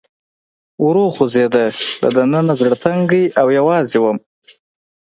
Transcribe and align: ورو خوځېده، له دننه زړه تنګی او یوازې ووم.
ورو 0.85 1.05
خوځېده، 1.15 1.65
له 2.01 2.09
دننه 2.15 2.53
زړه 2.59 2.75
تنګی 2.83 3.23
او 3.39 3.47
یوازې 3.59 3.97
ووم. 3.99 4.17